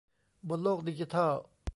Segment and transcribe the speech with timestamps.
[0.47, 1.31] บนโลกดิจิทัล